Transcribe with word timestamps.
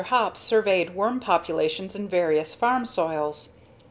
Hopp 0.07 0.35
surveyed 0.35 0.95
worm 0.95 1.19
populations 1.19 1.93
in 1.95 2.07
various 2.09 2.55
farm 2.55 2.87
soils. 2.87 3.49